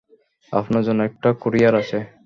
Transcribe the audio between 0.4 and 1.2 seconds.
আপনার জন্য